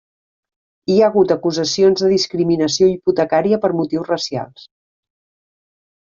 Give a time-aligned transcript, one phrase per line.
[0.91, 4.65] Hi ha hagut acusacions de discriminació hipotecària per motius racials.